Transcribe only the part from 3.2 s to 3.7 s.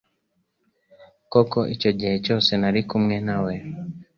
nawe